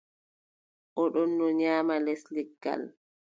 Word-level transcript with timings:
O 1.01 1.03
ɗon 1.13 1.31
nyaama 1.59 1.95
les 2.05 2.23
leggal. 2.35 2.81